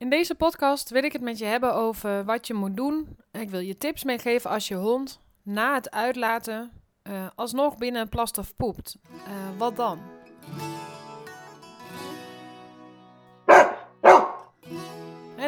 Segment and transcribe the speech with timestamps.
[0.00, 3.16] In deze podcast wil ik het met je hebben over wat je moet doen.
[3.32, 6.70] Ik wil je tips meegeven als je hond na het uitlaten
[7.02, 8.96] uh, alsnog binnen plast of poept.
[9.12, 10.00] Uh, wat dan?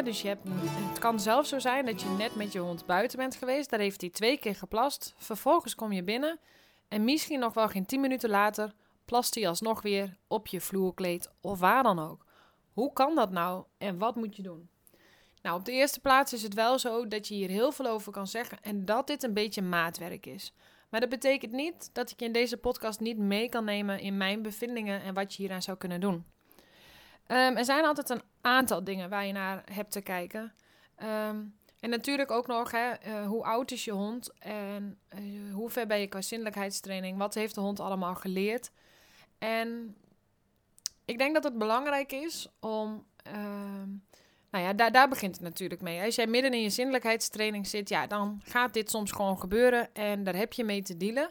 [0.03, 0.47] Dus je hebt,
[0.89, 3.69] het kan zelfs zo zijn dat je net met je hond buiten bent geweest.
[3.69, 5.13] Daar heeft hij twee keer geplast.
[5.17, 6.39] Vervolgens kom je binnen.
[6.87, 8.73] En misschien nog wel geen 10 minuten later
[9.05, 12.25] plast hij alsnog weer op je vloerkleed of waar dan ook.
[12.73, 14.69] Hoe kan dat nou en wat moet je doen?
[15.41, 18.11] Nou, op de eerste plaats is het wel zo dat je hier heel veel over
[18.11, 20.53] kan zeggen en dat dit een beetje maatwerk is.
[20.89, 24.17] Maar dat betekent niet dat ik je in deze podcast niet mee kan nemen in
[24.17, 26.25] mijn bevindingen en wat je hieraan zou kunnen doen.
[27.27, 30.53] Um, er zijn altijd een aantal dingen waar je naar hebt te kijken.
[31.03, 35.69] Um, en natuurlijk ook nog, hè, uh, hoe oud is je hond en uh, hoe
[35.69, 37.17] ver ben je qua zinnelijkheidstraining?
[37.17, 38.71] Wat heeft de hond allemaal geleerd?
[39.37, 39.95] En
[41.05, 43.05] ik denk dat het belangrijk is om.
[43.27, 43.33] Uh,
[44.49, 46.01] nou ja, daar, daar begint het natuurlijk mee.
[46.01, 50.23] Als jij midden in je zinnelijkheidstraining zit, ja, dan gaat dit soms gewoon gebeuren en
[50.23, 51.29] daar heb je mee te dealen.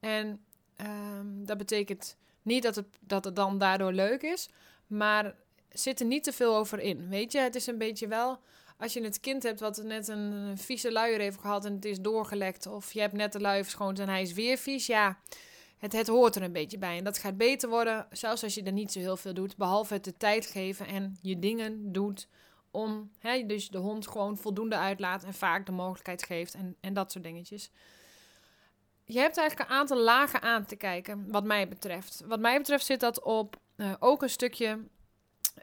[0.00, 0.44] En
[0.76, 4.48] ehm, dat betekent niet dat het, dat het dan daardoor leuk is,
[4.86, 5.34] maar
[5.70, 7.08] zit er niet te veel over in.
[7.08, 8.38] Weet je, het is een beetje wel
[8.76, 12.00] als je het kind hebt wat net een vieze luier heeft gehad en het is
[12.00, 15.18] doorgelekt, of je hebt net de luier verschoond en hij is weer vies, ja,
[15.84, 16.98] het, het hoort er een beetje bij.
[16.98, 19.94] En dat gaat beter worden, zelfs als je er niet zo heel veel doet, behalve
[19.94, 22.28] het de tijd geven en je dingen doet
[22.70, 26.94] om, hè, dus de hond gewoon voldoende uitlaat en vaak de mogelijkheid geeft en, en
[26.94, 27.70] dat soort dingetjes.
[29.04, 32.22] Je hebt eigenlijk een aantal lagen aan te kijken, wat mij betreft.
[32.26, 34.84] Wat mij betreft zit dat op uh, ook een stukje.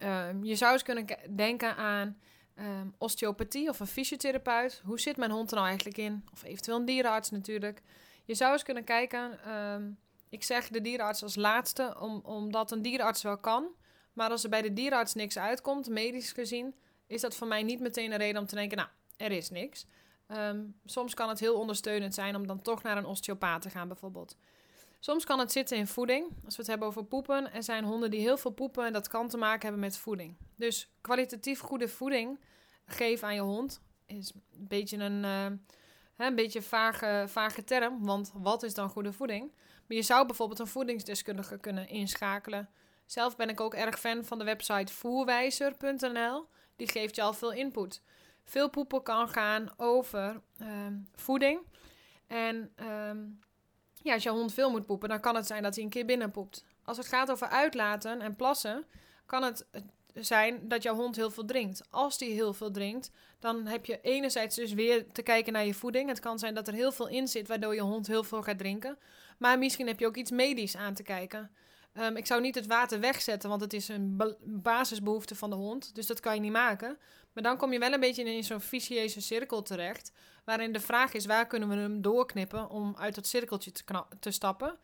[0.04, 1.06] Uh, je zou eens kunnen
[1.36, 2.18] denken aan
[2.56, 4.82] um, osteopathie of een fysiotherapeut.
[4.84, 6.26] Hoe zit mijn hond er nou eigenlijk in?
[6.34, 7.82] Of eventueel een dierenarts natuurlijk.
[8.26, 9.54] Je zou eens kunnen kijken.
[9.56, 9.98] Um,
[10.32, 13.68] ik zeg de dierenarts als laatste, om, omdat een dierenarts wel kan.
[14.14, 16.76] Maar als er bij de dierenarts niks uitkomt, medisch gezien,
[17.08, 19.86] is dat voor mij niet meteen een reden om te denken, nou, er is niks.
[20.28, 23.88] Um, soms kan het heel ondersteunend zijn om dan toch naar een osteopaat te gaan,
[23.88, 24.36] bijvoorbeeld.
[25.00, 26.26] Soms kan het zitten in voeding.
[26.46, 29.08] Als we het hebben over poepen, er zijn honden die heel veel poepen en dat
[29.08, 30.36] kan te maken hebben met voeding.
[30.56, 32.40] Dus kwalitatief goede voeding
[32.86, 35.46] geven aan je hond is een beetje een, uh,
[36.18, 39.52] een beetje vage, vage term, want wat is dan goede voeding?
[39.92, 42.70] Je zou bijvoorbeeld een voedingsdeskundige kunnen inschakelen.
[43.06, 46.48] Zelf ben ik ook erg fan van de website voerwijzer.nl.
[46.76, 48.02] Die geeft je al veel input.
[48.44, 50.68] Veel poepen kan gaan over uh,
[51.16, 51.60] voeding.
[52.28, 52.74] En
[53.10, 53.40] um,
[54.04, 56.06] ja, als je hond veel moet poepen, dan kan het zijn dat hij een keer
[56.06, 56.66] binnen poept.
[56.84, 58.86] Als het gaat over uitlaten en plassen,
[59.26, 59.66] kan het
[60.14, 61.82] zijn dat jouw hond heel veel drinkt.
[61.90, 65.74] Als die heel veel drinkt, dan heb je enerzijds dus weer te kijken naar je
[65.74, 66.10] voeding.
[66.10, 68.58] Het kan zijn dat er heel veel in zit, waardoor je hond heel veel gaat
[68.58, 68.98] drinken.
[69.42, 71.52] Maar misschien heb je ook iets medisch aan te kijken.
[71.94, 75.96] Um, ik zou niet het water wegzetten, want het is een basisbehoefte van de hond.
[75.96, 76.98] Dus dat kan je niet maken.
[77.34, 80.12] Maar dan kom je wel een beetje in zo'n vicieuze cirkel terecht.
[80.46, 83.84] Waarin de vraag is, waar kunnen we hem doorknippen om uit dat cirkeltje te,
[84.20, 84.78] te stappen?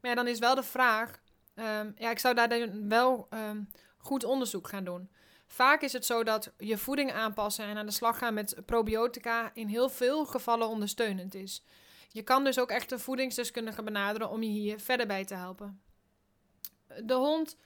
[0.00, 1.20] Maar dan is wel de vraag...
[1.54, 5.10] Um, ja, ik zou daar dan wel um, goed onderzoek gaan doen.
[5.46, 9.50] Vaak is het zo dat je voeding aanpassen en aan de slag gaan met probiotica
[9.54, 11.64] in heel veel gevallen ondersteunend is.
[12.12, 15.82] Je kan dus ook echt een voedingsdeskundige benaderen om je hier verder bij te helpen.
[17.04, 17.56] De hond,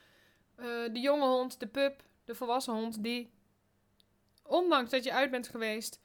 [0.57, 3.33] uh, de jonge hond, de pup, de volwassen hond, die
[4.43, 5.99] ondanks dat je uit bent geweest,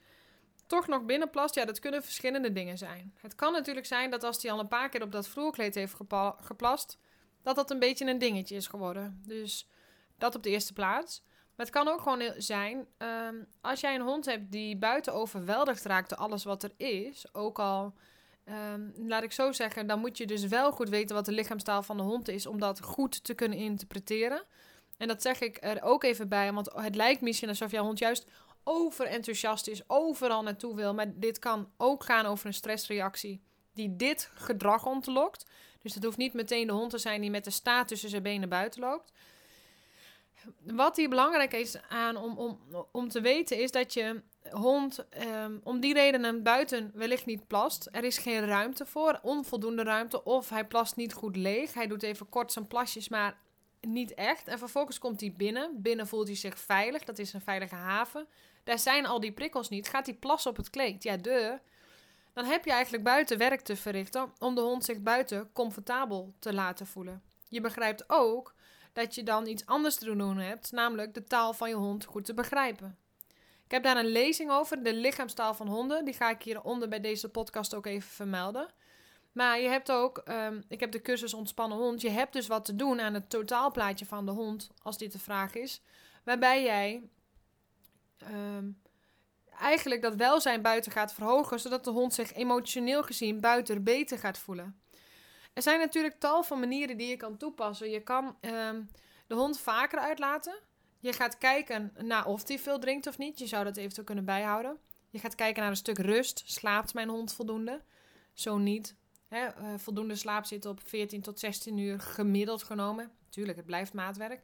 [0.66, 3.14] toch nog binnenplast, ja, dat kunnen verschillende dingen zijn.
[3.20, 5.94] Het kan natuurlijk zijn dat als hij al een paar keer op dat vloerkleed heeft
[6.40, 6.98] geplast,
[7.42, 9.22] dat dat een beetje een dingetje is geworden.
[9.26, 9.68] Dus
[10.18, 11.22] dat op de eerste plaats.
[11.56, 15.84] Maar het kan ook gewoon zijn, um, als jij een hond hebt die buiten overweldigd
[15.84, 17.94] raakt door alles wat er is, ook al,
[18.50, 21.83] um, laat ik zo zeggen, dan moet je dus wel goed weten wat de lichaamstaal
[21.83, 24.43] van de hond is, om dat goed te kunnen interpreteren.
[24.97, 27.99] En dat zeg ik er ook even bij, want het lijkt misschien alsof jouw hond
[27.99, 28.27] juist
[28.65, 30.94] overenthousiast is, overal naartoe wil.
[30.94, 33.43] Maar dit kan ook gaan over een stressreactie
[33.75, 35.47] die dit gedrag ontlokt.
[35.82, 38.22] Dus het hoeft niet meteen de hond te zijn die met de staart tussen zijn
[38.22, 39.12] benen buiten loopt.
[40.62, 42.61] Wat hier belangrijk is aan om, om,
[42.93, 45.06] om te weten is dat je hond
[45.44, 47.88] um, om die redenen buiten wellicht niet plast.
[47.92, 51.75] Er is geen ruimte voor, onvoldoende ruimte of hij plast niet goed leeg.
[51.75, 53.38] Hij doet even kort zijn plasjes, maar
[53.81, 54.48] niet echt.
[54.48, 55.82] En vervolgens komt hij binnen.
[55.82, 58.26] Binnen voelt hij zich veilig, dat is een veilige haven.
[58.64, 59.88] Daar zijn al die prikkels niet.
[59.88, 61.02] Gaat hij plassen op het kleed?
[61.02, 61.58] Ja, de.
[62.32, 66.54] Dan heb je eigenlijk buiten werk te verrichten om de hond zich buiten comfortabel te
[66.54, 67.22] laten voelen.
[67.48, 68.54] Je begrijpt ook
[68.93, 72.25] dat je dan iets anders te doen hebt, namelijk de taal van je hond goed
[72.25, 72.98] te begrijpen.
[73.70, 76.05] Ik heb daar een lezing over, de lichaamstaal van honden.
[76.05, 78.69] Die ga ik hieronder bij deze podcast ook even vermelden.
[79.32, 82.00] Maar je hebt ook, um, ik heb de cursus ontspannen hond.
[82.00, 85.19] Je hebt dus wat te doen aan het totaalplaatje van de hond, als dit de
[85.19, 85.82] vraag is.
[86.25, 87.11] Waarbij jij
[88.19, 88.70] ehm,
[89.58, 94.38] eigenlijk dat welzijn buiten gaat verhogen, zodat de hond zich emotioneel gezien buiten beter gaat
[94.38, 94.81] voelen.
[95.52, 97.90] Er zijn natuurlijk tal van manieren die je kan toepassen.
[97.90, 98.82] Je kan ehm,
[99.26, 100.61] de hond vaker uitlaten.
[101.00, 103.38] Je gaat kijken naar of hij veel drinkt of niet.
[103.38, 104.79] Je zou dat eventueel kunnen bijhouden.
[105.11, 106.43] Je gaat kijken naar een stuk rust.
[106.47, 107.82] Slaapt mijn hond voldoende?
[108.32, 108.97] Zo niet.
[109.29, 113.11] Hè, uh, voldoende slaap zit op 14 tot 16 uur gemiddeld genomen.
[113.29, 114.43] Tuurlijk, het blijft maatwerk.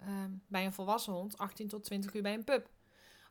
[0.00, 2.70] Uh, bij een volwassen hond 18 tot 20 uur bij een pup.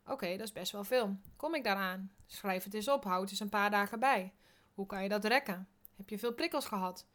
[0.06, 1.18] Oké, dat is best wel veel.
[1.36, 2.12] Kom ik daaraan?
[2.26, 3.04] Schrijf het eens op.
[3.04, 4.34] Houd eens een paar dagen bij.
[4.74, 5.68] Hoe kan je dat rekken?
[5.96, 7.08] Heb je veel prikkels gehad?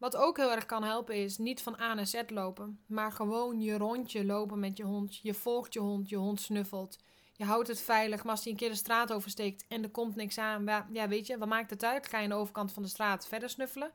[0.00, 3.60] Wat ook heel erg kan helpen is niet van A naar Z lopen, maar gewoon
[3.60, 5.16] je rondje lopen met je hond.
[5.16, 6.98] Je volgt je hond, je hond snuffelt.
[7.32, 10.16] Je houdt het veilig, maar als hij een keer de straat oversteekt en er komt
[10.16, 12.06] niks aan, ja, weet je, wat maakt het uit?
[12.06, 13.92] Ga je aan de overkant van de straat verder snuffelen?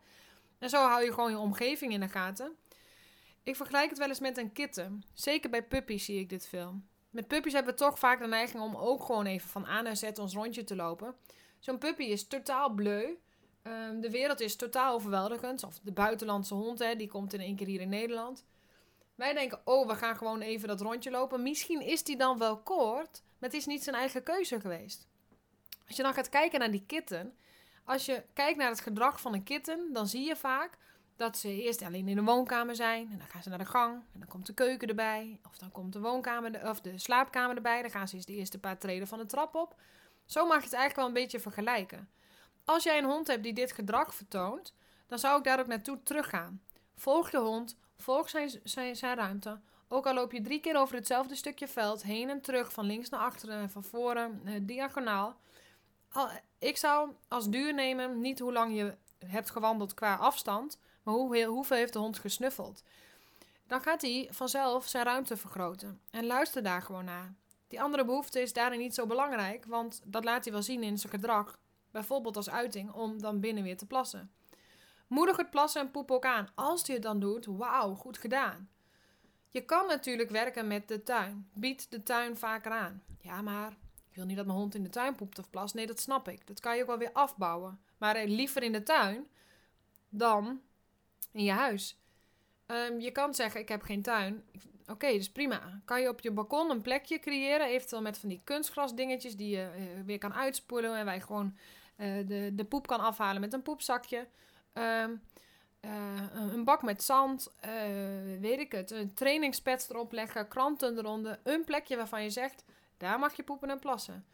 [0.60, 2.56] En zo hou je gewoon je omgeving in de gaten.
[3.44, 5.04] Ik vergelijk het wel eens met een kitten.
[5.14, 6.82] Zeker bij puppies zie ik dit veel.
[7.10, 9.98] Met puppies hebben we toch vaak de neiging om ook gewoon even van A naar
[9.98, 11.16] Z ons rondje te lopen.
[11.60, 13.16] Zo'n puppy is totaal bleu.
[13.68, 15.64] Um, de wereld is totaal overweldigend.
[15.64, 18.44] Of de buitenlandse hond, hè, die komt in één keer hier in Nederland.
[19.16, 21.44] Wij denken, oh, we gaan gewoon even dat rondje lopen.
[21.44, 25.08] Misschien is die dan wel kort, maar het is niet zijn eigen keuze geweest.
[25.88, 27.36] Als je dan gaat kijken naar die kitten.
[27.84, 30.78] Als je kijkt naar het gedrag van een kitten, dan zie je vaak
[31.16, 33.10] dat ze eerst alleen in de woonkamer zijn.
[33.12, 33.94] En dan gaan ze naar de gang.
[34.14, 35.40] En dan komt de keuken erbij.
[35.48, 37.82] Of dan komt de woonkamer of de slaapkamer erbij.
[37.82, 39.76] Dan gaan ze eens de eerste paar treden van de trap op.
[40.26, 42.10] Zo mag je het eigenlijk wel een beetje vergelijken.
[42.66, 44.74] Als jij een hond hebt die dit gedrag vertoont,
[45.08, 46.62] dan zou ik daar ook naartoe teruggaan.
[46.96, 49.60] Volg je hond, volg zijn, zijn, zijn ruimte.
[49.88, 53.10] Ook al loop je drie keer over hetzelfde stukje veld, heen en terug, van links
[53.10, 55.36] naar achteren en van voren, eh, diagonaal.
[56.60, 58.96] Ik zou als duur nemen niet hoe lang je
[59.26, 62.84] hebt gewandeld qua afstand, maar hoe, hoeveel heeft de hond gesnuffeld.
[63.68, 66.02] Dan gaat hij vanzelf zijn ruimte vergroten.
[66.12, 67.34] En luister daar gewoon naar.
[67.68, 70.98] Die andere behoefte is daarin niet zo belangrijk, want dat laat hij wel zien in
[70.98, 71.58] zijn gedrag.
[71.96, 74.32] Bijvoorbeeld als uiting om dan binnen weer te plassen.
[75.08, 76.50] Moedig het plassen en poep ook aan.
[76.56, 78.70] Als hij het dan doet, wauw, goed gedaan.
[79.48, 81.50] Je kan natuurlijk werken met de tuin.
[81.54, 83.04] Bied de tuin vaker aan.
[83.22, 83.72] Ja, maar
[84.10, 85.74] ik wil niet dat mijn hond in de tuin poept of plast.
[85.74, 86.48] Nee, dat snap ik.
[86.48, 87.80] Dat kan je ook wel weer afbouwen.
[87.98, 89.28] Maar eh, liever in de tuin
[90.10, 90.62] dan
[91.32, 92.00] in je huis.
[92.68, 94.44] Um, je kan zeggen, ik heb geen tuin.
[94.88, 95.82] Oké, dus prima.
[95.86, 99.72] Kan je op je balkon een plekje creëren, eventueel met van die kunstgrasdingetjes die je
[99.78, 101.58] uh, weer kan uitspoelen en wij gewoon
[101.98, 104.28] de, de poep kan afhalen met een poepzakje.
[104.74, 105.22] Um,
[105.82, 107.52] uh, een bak met zand,
[108.40, 112.64] weet ik het, een trainingspads erop leggen, kranten eronder, een plekje waarvan je zegt,
[112.98, 114.26] daar mag je poepen en plassen.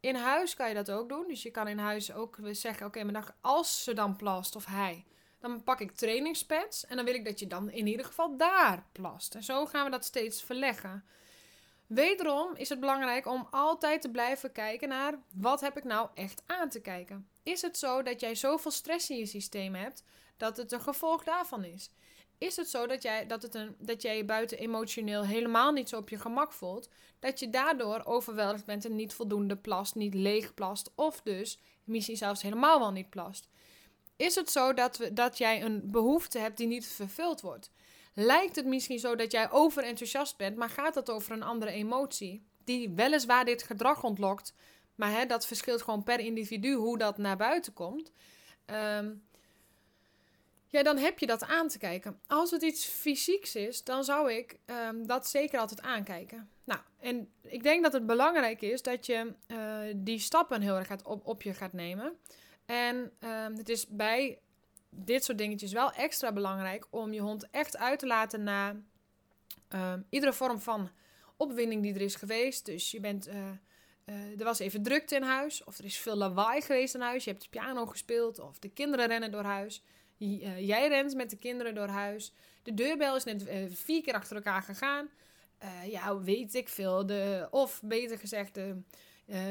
[0.00, 2.98] In huis kan je dat ook doen, dus je kan in huis ook zeggen, oké,
[2.98, 5.04] okay, maar als ze dan plast of hij,
[5.38, 8.86] dan pak ik trainingspads en dan wil ik dat je dan in ieder geval daar
[8.92, 9.34] plast.
[9.34, 11.04] En zo gaan we dat steeds verleggen.
[11.88, 16.42] Wederom is het belangrijk om altijd te blijven kijken naar wat heb ik nou echt
[16.46, 17.28] aan te kijken.
[17.42, 20.04] Is het zo dat jij zoveel stress in je systeem hebt
[20.36, 21.90] dat het een gevolg daarvan is?
[22.38, 25.88] Is het zo dat jij, dat het een, dat jij je buiten emotioneel helemaal niet
[25.88, 26.88] zo op je gemak voelt,
[27.18, 32.16] dat je daardoor overweldigd bent en niet voldoende plast, niet leeg plast of dus misschien
[32.16, 33.48] zelfs helemaal wel niet plast?
[34.16, 37.70] Is het zo dat, we, dat jij een behoefte hebt die niet vervuld wordt?
[38.14, 42.46] Lijkt het misschien zo dat jij overenthousiast bent, maar gaat het over een andere emotie?
[42.64, 44.54] Die weliswaar dit gedrag ontlokt,
[44.94, 48.12] maar hè, dat verschilt gewoon per individu hoe dat naar buiten komt.
[48.66, 49.26] Um,
[50.70, 52.20] ja, dan heb je dat aan te kijken.
[52.26, 56.50] Als het iets fysieks is, dan zou ik um, dat zeker altijd aankijken.
[56.64, 60.86] Nou, en ik denk dat het belangrijk is dat je uh, die stappen heel erg
[60.86, 62.18] gaat op, op je gaat nemen.
[62.66, 64.38] En um, het is bij
[64.90, 68.76] dit soort dingetjes wel extra belangrijk om je hond echt uit te laten naar
[69.68, 70.90] um, iedere vorm van
[71.36, 72.66] opwinding die er is geweest.
[72.66, 73.34] Dus je bent, uh,
[74.04, 77.24] uh, er was even drukte in huis, of er is veel lawaai geweest in huis.
[77.24, 79.82] Je hebt piano gespeeld, of de kinderen rennen door huis.
[80.18, 82.32] Uh, jij rent met de kinderen door huis.
[82.62, 85.08] De deurbel is net vier keer achter elkaar gegaan.
[85.84, 87.06] ja, weet ik veel.
[87.06, 88.54] De, of beter gezegd,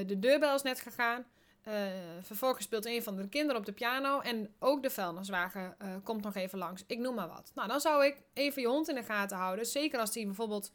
[0.08, 1.25] de deurbel is net gegaan.
[1.67, 1.74] Uh,
[2.21, 6.24] vervolgens speelt een van de kinderen op de piano en ook de vuilniswagen uh, komt
[6.24, 6.83] nog even langs.
[6.88, 7.51] Ik noem maar wat.
[7.55, 9.65] Nou, dan zou ik even je hond in de gaten houden.
[9.65, 10.71] Zeker als die bijvoorbeeld,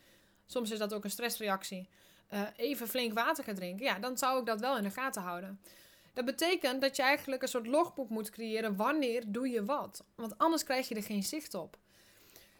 [0.46, 1.88] soms is dat ook een stressreactie,
[2.32, 3.84] uh, even flink water gaat drinken.
[3.84, 5.60] Ja, dan zou ik dat wel in de gaten houden.
[6.14, 8.76] Dat betekent dat je eigenlijk een soort logboek moet creëren.
[8.76, 10.04] Wanneer doe je wat?
[10.14, 11.76] Want anders krijg je er geen zicht op.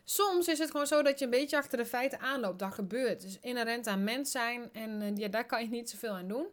[0.04, 2.58] Soms is het gewoon zo dat je een beetje achter de feiten aanloopt.
[2.58, 3.24] Dat gebeurt.
[3.24, 6.46] Is inherent aan mens zijn en ja, daar kan je niet zoveel aan doen.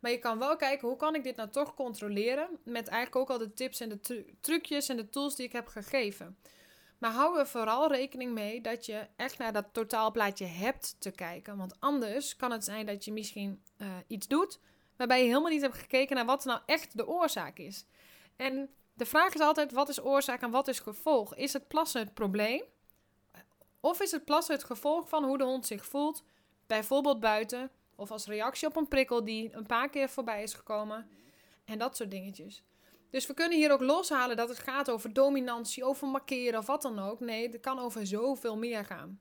[0.00, 2.48] Maar je kan wel kijken, hoe kan ik dit nou toch controleren?
[2.64, 5.66] Met eigenlijk ook al de tips en de trucjes en de tools die ik heb
[5.66, 6.36] gegeven.
[6.98, 11.56] Maar hou er vooral rekening mee dat je echt naar dat totaalplaatje hebt te kijken.
[11.56, 14.60] Want anders kan het zijn dat je misschien uh, iets doet
[14.96, 17.86] waarbij je helemaal niet hebt gekeken naar wat nou echt de oorzaak is.
[18.36, 21.34] En de vraag is altijd: wat is oorzaak en wat is gevolg?
[21.34, 22.62] Is het plassen het probleem?
[23.80, 26.24] Of is het plassen het gevolg van hoe de hond zich voelt,
[26.66, 31.08] bijvoorbeeld buiten, of als reactie op een prikkel die een paar keer voorbij is gekomen?
[31.64, 32.62] En dat soort dingetjes.
[33.10, 36.82] Dus we kunnen hier ook loshalen dat het gaat over dominantie, over markeren of wat
[36.82, 37.20] dan ook.
[37.20, 39.20] Nee, het kan over zoveel meer gaan.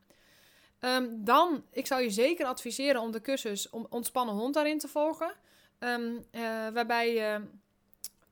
[0.80, 4.88] Um, dan, ik zou je zeker adviseren om de cursus om ontspannen hond daarin te
[4.88, 5.34] volgen.
[5.80, 6.42] Um, uh,
[6.74, 7.42] waarbij je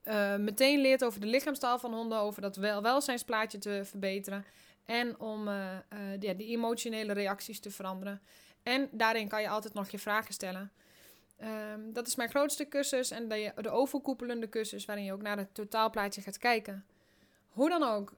[0.04, 4.44] uh, meteen leert over de lichaamstaal van honden, over dat wel welzijnsplaatje te verbeteren.
[4.84, 5.54] En om uh,
[6.20, 8.22] ja, de emotionele reacties te veranderen.
[8.64, 10.72] En daarin kan je altijd nog je vragen stellen.
[11.42, 15.36] Um, dat is mijn grootste cursus en de, de overkoepelende cursus waarin je ook naar
[15.36, 16.86] het totaalplaatje gaat kijken.
[17.48, 18.12] Hoe dan ook,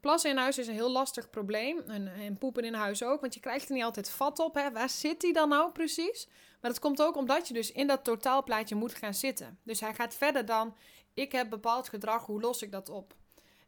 [0.00, 1.78] plassen in huis is een heel lastig probleem.
[1.86, 4.54] En, en, poepen in huis ook, want je krijgt er niet altijd vat op.
[4.54, 4.72] Hè?
[4.72, 6.28] Waar zit die dan nou precies?
[6.60, 9.58] Maar dat komt ook omdat je dus in dat totaalplaatje moet gaan zitten.
[9.62, 10.76] Dus hij gaat verder dan,
[11.14, 13.14] ik heb bepaald gedrag, hoe los ik dat op?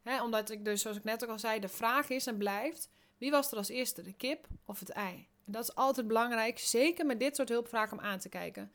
[0.01, 0.23] Hè?
[0.23, 3.31] Omdat ik dus, zoals ik net ook al zei, de vraag is en blijft, wie
[3.31, 5.27] was er als eerste, de kip of het ei?
[5.51, 8.71] dat is altijd belangrijk, zeker met dit soort hulpvragen om aan te kijken.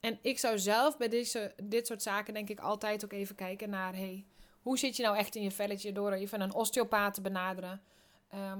[0.00, 3.70] En ik zou zelf bij deze, dit soort zaken denk ik altijd ook even kijken
[3.70, 3.94] naar...
[3.94, 4.24] Hey,
[4.60, 7.82] hoe zit je nou echt in je velletje door even een osteopaat te benaderen?
[8.28, 8.58] Ehm,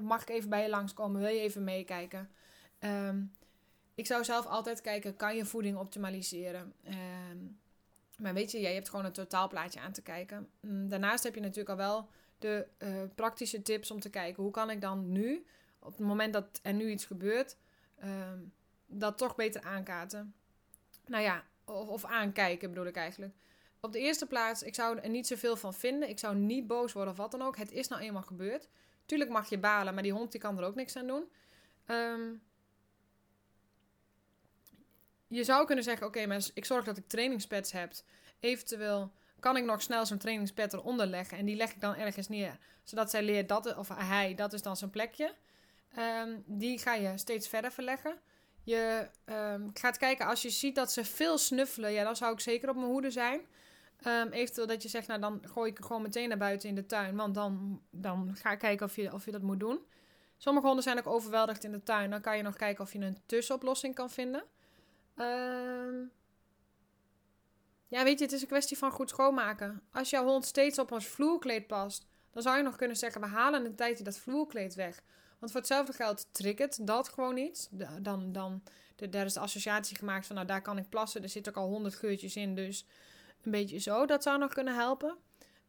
[0.00, 1.20] mag ik even bij je langskomen?
[1.20, 2.30] Wil je even meekijken?
[2.78, 3.22] Ehm,
[3.94, 6.72] ik zou zelf altijd kijken, kan je voeding optimaliseren?
[6.84, 7.38] Ehm,
[8.18, 10.48] maar weet je, jij hebt gewoon een totaalplaatje aan te kijken.
[10.60, 14.52] Mm, daarnaast heb je natuurlijk al wel de uh, praktische tips om te kijken, hoe
[14.52, 15.44] kan ik dan nu
[15.84, 17.56] op het moment dat er nu iets gebeurt,
[17.98, 18.38] ehm,
[18.86, 20.34] dat toch beter aankaarten.
[21.06, 23.34] Nou ja, of, of, aankijken bedoel ik eigenlijk.
[23.80, 26.08] Op de eerste plaats, ik zou er niet zoveel van vinden.
[26.08, 27.56] Ik zou niet boos worden of wat dan ook.
[27.56, 28.68] Het is nou eenmaal gebeurd.
[29.06, 31.24] Tuurlijk mag je balen, maar die hond die kan er ook niks aan doen.
[31.86, 32.32] Ehm,
[35.26, 37.92] je zou kunnen zeggen, oké, maar ik zorg dat ik trainingspads heb.
[38.40, 39.12] Eventueel
[39.44, 41.38] kan ik nog snel zo'n trainingspad eronder leggen.
[41.38, 42.58] En die leg ik dan ergens neer.
[42.82, 45.34] Zodat zij leert dat, of hij, dat is dan zijn plekje.
[45.98, 48.20] Um, die ga je steeds verder verleggen.
[48.62, 51.92] Je um, gaat kijken als je ziet dat ze veel snuffelen.
[51.92, 53.40] Ja, dan zou ik zeker op mijn hoede zijn.
[54.06, 56.86] Um, eventueel dat je zegt, nou dan gooi ik gewoon meteen naar buiten in de
[56.86, 57.16] tuin.
[57.16, 59.78] Want dan, dan ga ik kijken of je, of je dat moet doen.
[60.36, 62.10] Sommige honden zijn ook overweldigd in de tuin.
[62.10, 64.44] Dan kan je nog kijken of je een tussenoplossing kan vinden.
[67.94, 69.82] Ja, weet je, het is een kwestie van goed schoonmaken.
[69.92, 73.26] Als jouw hond steeds op ons vloerkleed past, dan zou je nog kunnen zeggen: we
[73.26, 75.02] halen een tijdje dat vloerkleed weg.
[75.38, 77.68] Want voor hetzelfde geld triggert dat gewoon niet.
[78.00, 78.62] Dan, dan,
[79.10, 81.22] daar is de associatie gemaakt van, nou daar kan ik plassen.
[81.22, 82.86] Er zit ook al honderd geurtjes in, dus
[83.42, 84.06] een beetje zo.
[84.06, 85.16] Dat zou nog kunnen helpen.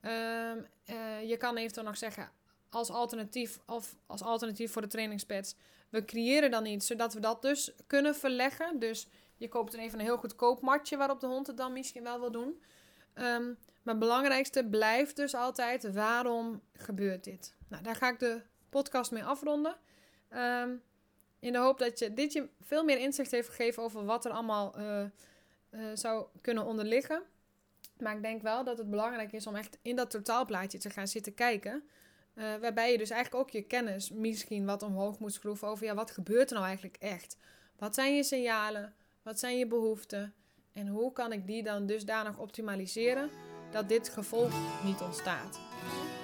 [0.01, 2.32] Um, uh, je kan eventueel nog zeggen,
[2.70, 5.55] als alternatief, of als alternatief voor de trainingspads,
[5.89, 8.79] we creëren dan iets, zodat we dat dus kunnen verleggen.
[8.79, 12.04] Dus je koopt dan even een heel goedkoop matje waarop de hond het dan misschien
[12.04, 12.62] wel wil doen.
[13.15, 17.56] Maar het belangrijkste blijft dus altijd, waarom gebeurt dit?
[17.68, 19.77] Nou, daar ga ik de podcast mee afronden.
[20.34, 20.82] Um,
[21.39, 24.32] in de hoop dat je, dit je veel meer inzicht heeft gegeven over wat er
[24.32, 25.04] allemaal uh,
[25.72, 27.24] uh, zou kunnen onderliggen.
[28.00, 31.08] Maar ik denk wel dat het belangrijk is om echt in dat totaalplaatje te gaan
[31.08, 31.84] zitten kijken.
[32.36, 35.94] Uh, waarbij je dus eigenlijk ook je kennis misschien wat omhoog moet schroeven over ja,
[35.94, 37.38] wat gebeurt er nou eigenlijk echt?
[37.77, 38.96] Wat zijn je signalen?
[39.25, 40.34] Wat zijn je behoeften?
[40.74, 43.29] En hoe kan ik die dan dusdanig optimaliseren
[43.72, 44.51] dat dit gevolg
[44.84, 45.60] niet ontstaat?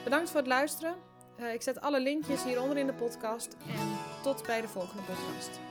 [0.03, 0.95] Bedankt voor het luisteren.
[1.39, 3.53] Uh, ik zet alle linkjes hieronder in de podcast.
[3.53, 5.70] En tot bij de volgende podcast.